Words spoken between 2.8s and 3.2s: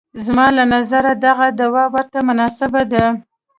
ده.